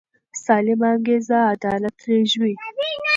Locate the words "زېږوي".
2.05-2.53